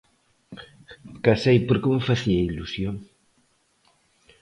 Casei 1.25 1.57
porque 1.67 1.91
me 1.93 2.05
facía 2.09 2.45
ilusión. 2.49 2.95